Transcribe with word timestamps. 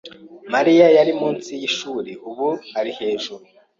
Mariya 0.53 0.87
yari 0.97 1.11
munsi 1.21 1.51
yishuri. 1.61 2.11
Ubu 2.29 2.49
ari 2.79 2.91
hejuru. 2.99 3.43